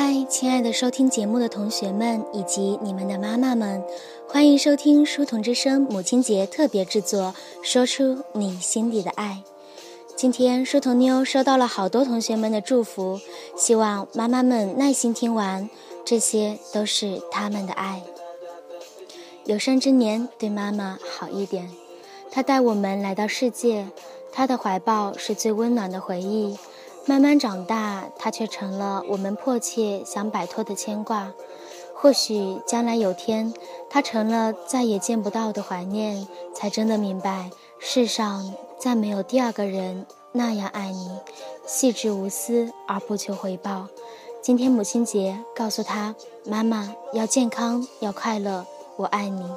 [0.00, 3.82] 嗨，亲爱的收听节目的同学们以及你们的妈妈们，
[4.28, 7.34] 欢迎收听书童之声母亲节特别制作
[7.68, 9.42] 《说出你心底的爱》。
[10.14, 13.20] 今天书童妞收到了好多同学们的祝福，
[13.56, 15.68] 希望妈妈们耐心听完，
[16.04, 18.04] 这些都是他们的爱。
[19.46, 21.68] 有生之年对妈妈好一点，
[22.30, 23.88] 她带我们来到世界，
[24.30, 26.56] 她的怀抱是最温暖的回忆。
[27.08, 31.32] 慢慢长大，她却成了我们迫切想摆脱的牵挂。
[31.94, 33.54] 或许将来有天，
[33.88, 41.08] 她成了再也见不到的怀念，才真的明白，世上再没有第二个人那样爱你，
[41.66, 43.86] 细致无私而不求回报。
[44.42, 46.14] 今天母亲节，告诉她，
[46.44, 49.50] 妈妈要健康，要快乐，我爱你。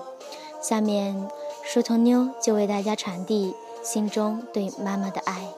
[0.61, 1.29] 下面，
[1.65, 5.49] 书童妞就为大家传递心中对妈妈的爱。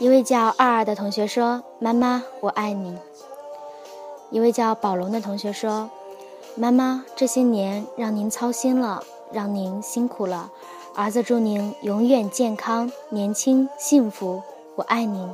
[0.00, 2.98] 一位叫二二的同学说：“妈妈，我爱你。”
[4.30, 5.88] 一位叫宝龙的同学说
[6.58, 10.50] ：“妈妈，这些年让您操心了，让您辛苦了。
[10.96, 14.42] 儿子祝您永远健康、年轻、幸福。
[14.74, 15.32] 我爱您。”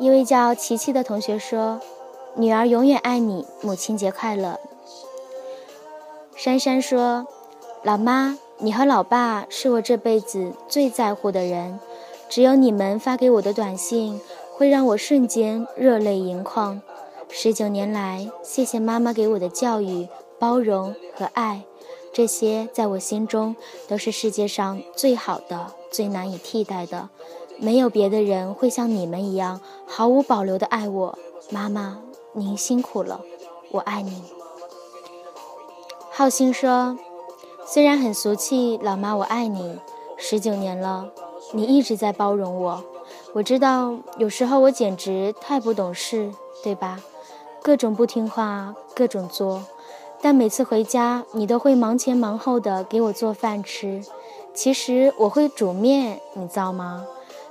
[0.00, 1.80] 一位叫琪琪的同学说
[2.34, 4.58] ：“女儿永远爱你，母亲节快乐。”
[6.34, 7.24] 珊珊说
[7.84, 11.78] ：“老妈，你和老爸是我这辈子最在乎的人。”
[12.32, 14.18] 只有你们发给我的短信，
[14.56, 16.80] 会让我瞬间热泪盈眶。
[17.28, 20.08] 十九年来，谢谢妈妈给我的教育、
[20.38, 21.64] 包容和爱，
[22.10, 23.54] 这些在我心中
[23.86, 27.10] 都是世界上最好的、最难以替代的。
[27.58, 31.18] 没有别的人会像你们一样毫无保留的爱我。
[31.50, 31.98] 妈妈，
[32.32, 33.20] 您辛苦了，
[33.72, 34.22] 我爱你。
[36.10, 36.96] 浩鑫说
[37.68, 39.78] ：“虽然很俗气，老妈，我爱你。
[40.16, 41.10] 十九年了。”
[41.50, 42.82] 你一直在包容我，
[43.34, 47.00] 我知道有时候我简直太不懂事，对吧？
[47.60, 49.62] 各种不听话，各种作，
[50.22, 54.02] 但每次回家你都会忙前忙后的给我做饭吃。
[54.54, 57.04] 其实我会煮面，你知道吗？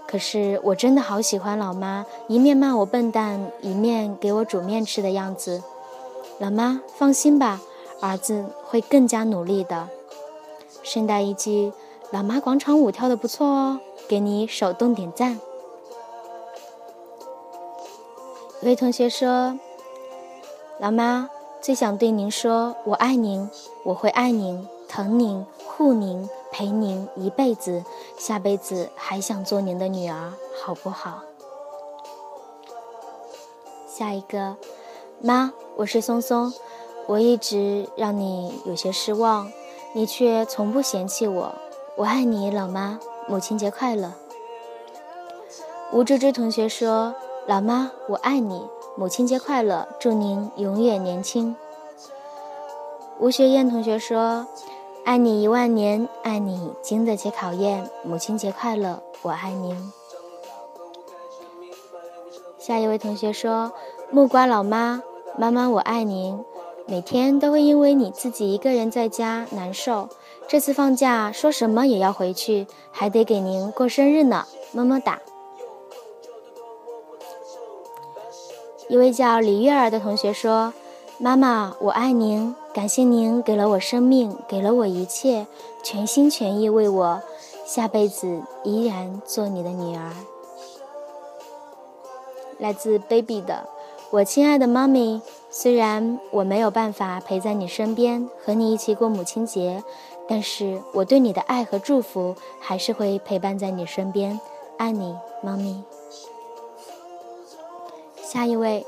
[0.08, 5.62] 可是我真的好喜欢老妈一面骂我笨蛋，一面给我煮面吃的样子。
[6.40, 7.62] 老妈放心吧，
[8.02, 9.90] 儿子会更加努力的。
[10.82, 11.72] 顺带一句。
[12.12, 13.80] 老妈广场舞跳的不错哦，
[14.10, 15.40] 给你手动点赞。
[18.62, 19.58] 一位同学说
[20.78, 21.30] ：“老妈
[21.62, 23.50] 最想对您说，我爱您，
[23.86, 27.86] 我会爱您，疼您，护您，陪您一辈子，
[28.18, 31.24] 下辈子还想做您的女儿，好不好？”
[33.88, 34.58] 下一个，
[35.22, 36.54] 妈，我是松松，
[37.08, 39.50] 我一直让你有些失望，
[39.94, 41.56] 你却从不嫌弃我。
[41.98, 44.14] 我爱你，老妈，母亲节快乐。
[45.92, 47.14] 吴芝芝同学说
[47.46, 48.66] ：“老妈，我爱你，
[48.96, 51.56] 母亲节快乐，祝您永远年轻。”
[53.20, 54.48] 吴学燕同学说
[55.04, 59.92] ：“爱你一万年，爱你经得起考验，母亲节快乐，我爱您。”
[62.58, 63.74] 下一位同学说
[64.10, 65.04] ：“木瓜老妈，
[65.38, 66.44] 妈妈，我爱您，
[66.88, 70.10] 每天都会因为你自己一个人在家难受。”
[70.48, 75.22] 这次放假说什么也要回去，还得给您过生日呢，么么哒。
[78.90, 80.74] 一位叫李月儿的同学说
[81.18, 85.48] ：“妈妈，我爱您，感谢您给了我生命，给了我一切，
[85.82, 87.22] 全心全意为我，
[87.66, 90.12] 下辈子依然做你的女儿。”
[92.60, 93.70] 来自 baby 的，
[94.14, 99.82] 我亲爱的妈咪，虽然我没有办法陪在你身边，和你一起过母亲节。
[100.28, 104.38] 但是我对你的爱和祝福还是会陪伴在你身边，
[104.78, 105.82] 爱你，妈咪。
[108.22, 108.86] 下一位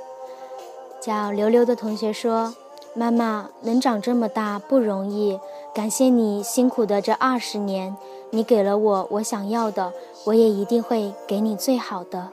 [1.00, 2.54] 叫刘刘的同学说
[2.94, 5.40] ：“妈妈能长这么大不容易，
[5.74, 7.96] 感谢你辛苦的这二十年，
[8.32, 9.94] 你给了我我想要的，
[10.26, 12.30] 我也一定会给你最好的，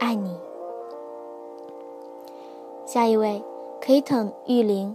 [0.00, 0.36] 爱你。”
[2.92, 3.42] 下一位
[3.80, 4.94] k a t e n 玉玲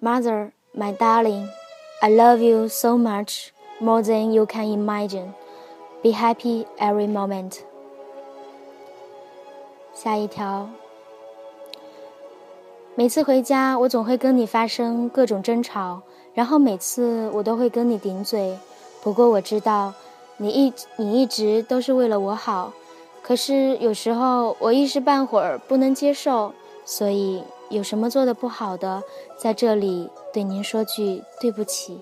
[0.00, 1.48] ，Mother, my darling。
[2.00, 3.48] I love you so much,
[3.80, 5.32] more than you can imagine.
[6.00, 7.56] Be happy every moment.
[9.92, 10.68] 下一条，
[12.94, 16.02] 每次回家，我总会跟你发生各种争吵，
[16.34, 18.56] 然后每次我都会跟你顶嘴。
[19.02, 19.92] 不过我知道，
[20.36, 22.72] 你一你一直都是为了我好。
[23.22, 26.52] 可是有时候我一时半会儿不能接受，
[26.88, 29.02] 所以有什么做的不好的，
[29.36, 30.08] 在这里。
[30.32, 32.00] 对您说句对不起，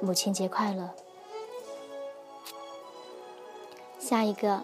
[0.00, 0.88] 母亲节快乐。
[3.98, 4.62] 下一个，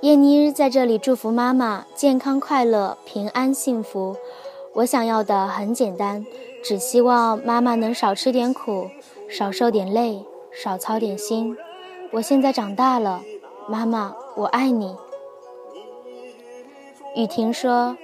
[0.00, 4.16] 叶妮在这里祝福妈妈健康快乐、平安幸福。
[4.74, 6.26] 我想要的很简单，
[6.64, 8.90] 只希望妈妈能少吃点苦，
[9.28, 11.56] 少受点累，少操点心。
[12.10, 13.22] 我现在长大了，
[13.68, 14.96] 妈妈，我爱你。
[17.14, 17.96] 雨婷说：“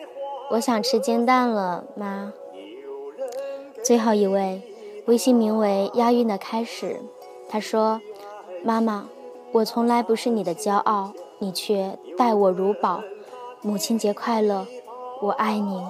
[0.50, 2.32] 我想吃煎蛋了，妈。”
[3.82, 4.62] 最后一位，
[5.06, 7.00] 微信名为“押韵的开始”，
[7.48, 8.00] 他说
[8.64, 9.08] ：“妈妈，
[9.52, 13.02] 我从来不是你的骄傲，你却待我如宝。
[13.62, 14.66] 母亲节快乐，
[15.20, 15.84] 我爱您。”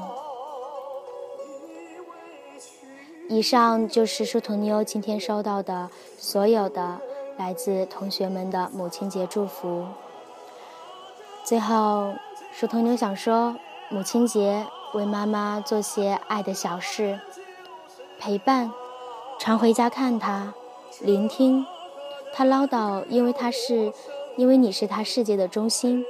[3.29, 7.01] 以上就是书童妞今天收到的所有的
[7.37, 9.85] 来自同学们的母亲节祝福。
[11.45, 12.15] 最后。
[12.59, 13.55] 书童妞想说，
[13.89, 17.21] 母亲节为妈妈做些爱的小事，
[18.19, 18.73] 陪伴，
[19.39, 20.53] 常回家看她，
[21.01, 21.65] 聆听
[22.33, 23.93] 她唠叨，因为她是，
[24.37, 26.05] 因为你是她世界的中心。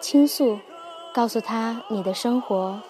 [0.00, 0.60] 倾诉，
[1.12, 2.80] 告诉她你的生活，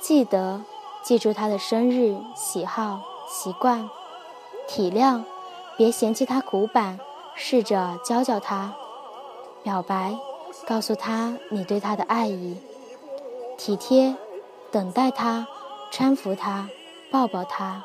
[0.00, 0.62] 记得，
[1.02, 3.90] 记住她的生日、喜好、习惯，
[4.66, 5.22] 体谅，
[5.76, 6.98] 别嫌弃她古板，
[7.34, 8.72] 试着教教她，
[9.62, 10.16] 表白。
[10.66, 12.56] 告诉他你对他的爱意，
[13.56, 14.14] 体贴，
[14.70, 15.46] 等待他，
[15.90, 16.68] 搀扶他，
[17.10, 17.84] 抱抱他，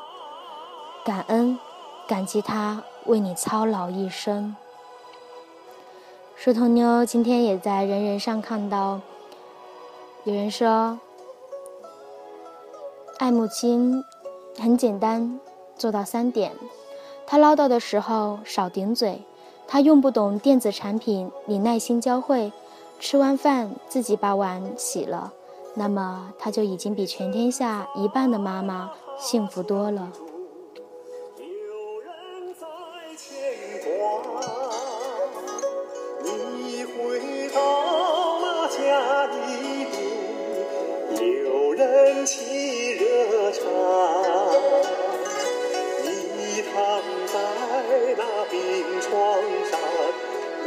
[1.04, 1.58] 感恩，
[2.06, 4.54] 感激他为你操劳一生。
[6.36, 9.00] 书童妞今天也在人人上看到，
[10.24, 10.98] 有人说，
[13.18, 14.04] 爱母亲
[14.58, 15.40] 很简单，
[15.76, 16.52] 做到三点：
[17.26, 19.22] 他唠叨的时候少顶嘴，
[19.66, 22.52] 他用不懂电子产品，你耐心教会。
[23.00, 25.32] 吃完饭自己把碗洗了，
[25.74, 30.12] 那么他就已经比全天下一半的妈妈幸福多了。
[31.38, 31.44] 有
[32.00, 32.66] 人在
[33.16, 33.90] 牵挂
[36.22, 37.58] 你回到
[38.40, 39.34] 那家里
[39.90, 39.96] 边，
[41.44, 42.34] 有人沏
[43.00, 43.60] 热茶，
[46.04, 46.76] 你躺
[47.26, 47.34] 在
[48.18, 48.60] 那病
[49.00, 49.10] 床
[49.70, 49.72] 上，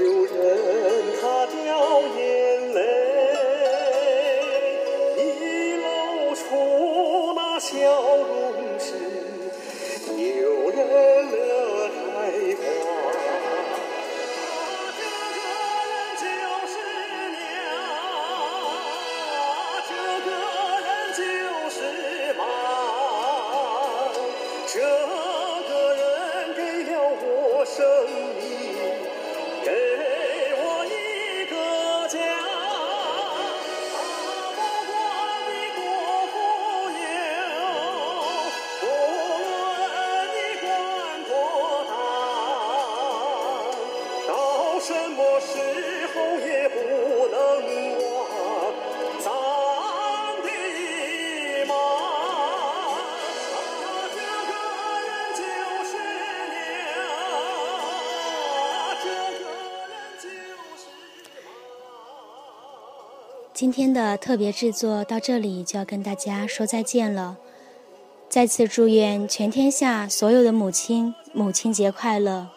[0.02, 0.34] 有人
[1.22, 3.05] 他掉眼泪。
[63.56, 67.38] 今天的特别制作到这里就要跟大家说再见了。
[68.28, 72.50] 再次祝愿全天下所有的母亲母亲节快乐。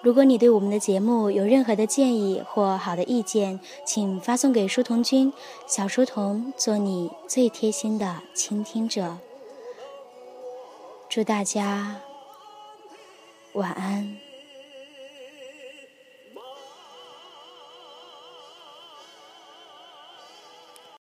[0.00, 5.30] 如果你对我们的节目有任何的建议或好的意见，请发送给书童君，
[5.66, 9.18] 小书童做你最贴心的倾听者。
[11.10, 12.00] 祝大家
[13.52, 14.29] 晚安。